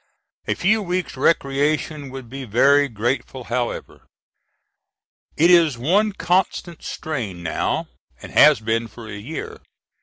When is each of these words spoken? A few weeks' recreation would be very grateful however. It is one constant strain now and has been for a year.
A 0.47 0.55
few 0.55 0.81
weeks' 0.81 1.15
recreation 1.15 2.09
would 2.09 2.27
be 2.27 2.43
very 2.43 2.87
grateful 2.87 3.43
however. 3.53 4.07
It 5.37 5.51
is 5.51 5.77
one 5.77 6.11
constant 6.13 6.81
strain 6.81 7.43
now 7.43 7.87
and 8.19 8.31
has 8.31 8.59
been 8.61 8.87
for 8.87 9.07
a 9.07 9.13
year. 9.15 9.59